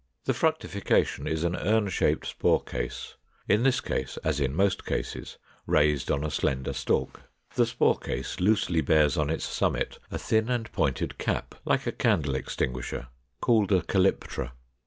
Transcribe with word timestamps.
The 0.25 0.33
fructification 0.33 1.27
is 1.27 1.43
an 1.43 1.55
urn 1.55 1.87
shaped 1.89 2.25
spore 2.25 2.63
case, 2.63 3.17
in 3.47 3.61
this 3.61 3.79
as 4.23 4.39
in 4.39 4.55
most 4.55 4.83
cases 4.83 5.37
raised 5.67 6.09
on 6.09 6.23
a 6.23 6.31
slender 6.31 6.73
stalk. 6.73 7.29
The 7.53 7.67
spore 7.67 7.99
case 7.99 8.39
loosely 8.39 8.81
bears 8.81 9.15
on 9.15 9.29
its 9.29 9.45
summit 9.45 9.99
a 10.09 10.17
thin 10.17 10.49
and 10.49 10.71
pointed 10.71 11.19
cap, 11.19 11.53
like 11.65 11.85
a 11.85 11.91
candle 11.91 12.33
extinguisher, 12.33 13.09
called 13.41 13.71
a 13.71 13.83
Calyptra. 13.83 14.53